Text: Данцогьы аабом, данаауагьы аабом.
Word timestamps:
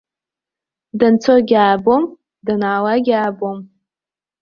Данцогьы 0.99 1.55
аабом, 1.65 2.03
данаауагьы 2.45 3.13
аабом. 3.21 3.57